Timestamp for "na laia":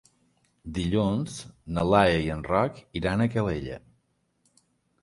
1.75-2.17